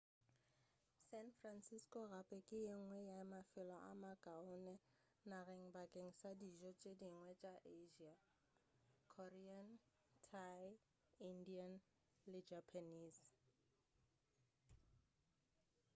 [1.09, 4.73] san francisco gape ke yengwe ya mafelo a makaone
[5.29, 8.15] nageng bakeng sa dijo tše dingwe tša asia
[9.13, 9.67] korean
[10.29, 10.63] thai
[11.31, 11.73] indian
[12.31, 13.19] le japanese